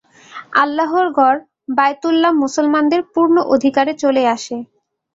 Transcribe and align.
আল্লাহর 0.53 1.07
ঘর 1.17 1.35
বাইতুল্লাহ 1.77 2.31
মুসলমানদের 2.43 3.01
পূর্ণ 3.13 3.35
অধিকারে 3.55 3.93
চলে 4.03 4.23
আসে। 4.27 4.55